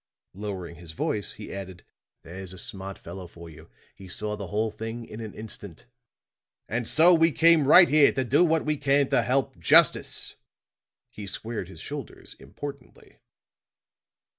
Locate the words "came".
7.31-7.67